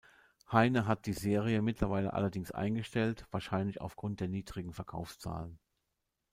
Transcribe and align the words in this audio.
Heyne 0.49 0.87
hat 0.87 1.05
die 1.05 1.13
Serie 1.13 1.61
mittlerweile 1.61 2.13
allerdings 2.13 2.49
eingestellt, 2.51 3.27
wahrscheinlich 3.29 3.81
aufgrund 3.81 4.19
der 4.19 4.29
niedrigen 4.29 4.73
Verkaufszahlen. 4.73 5.59